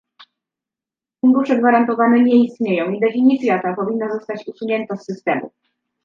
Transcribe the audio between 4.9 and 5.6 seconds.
z systemu